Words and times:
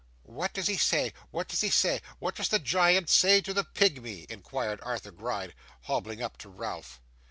'What 0.23 0.53
does 0.53 0.65
he 0.65 0.77
say, 0.79 1.13
what 1.29 1.47
does 1.47 1.61
he 1.61 1.69
say? 1.69 2.01
What 2.17 2.33
does 2.33 2.49
the 2.49 2.57
giant 2.57 3.07
say 3.07 3.39
to 3.41 3.53
the 3.53 3.63
pigmy?' 3.63 4.25
inquired 4.31 4.79
Arthur 4.81 5.11
Gride, 5.11 5.53
hobbling 5.81 6.23
up 6.23 6.39
to 6.39 6.49
Ralph. 6.49 6.99